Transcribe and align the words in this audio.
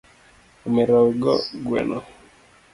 Omera 0.67 0.95
wego 1.05 1.33
gueno 1.67 1.97